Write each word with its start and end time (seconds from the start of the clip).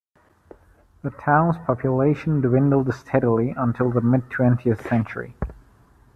The 1.03 1.11
town's 1.11 1.57
population 1.59 2.41
dwindled 2.41 2.91
steadily 2.91 3.51
until 3.51 3.91
the 3.91 4.01
mid 4.01 4.31
twentieth 4.31 4.81
century. 4.89 5.35